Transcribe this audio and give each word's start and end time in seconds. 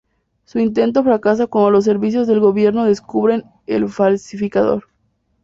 Su 0.45 0.57
intento 0.57 1.03
fracasa 1.03 1.45
cuando 1.45 1.69
los 1.69 1.85
servicios 1.85 2.25
del 2.25 2.39
gobierno 2.39 2.85
descubren 2.85 3.43
el 3.67 3.87
falsificador. 3.87 4.85